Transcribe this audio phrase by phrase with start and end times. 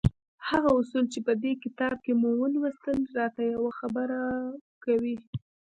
[0.49, 4.19] هغه اصول چې په دې کتاب کې مو ولوستل را ته يوه خبره
[4.83, 5.17] کوي.